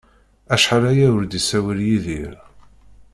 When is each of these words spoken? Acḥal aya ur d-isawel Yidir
Acḥal 0.53 0.83
aya 0.91 1.07
ur 1.17 1.23
d-isawel 1.25 1.79
Yidir 1.87 2.33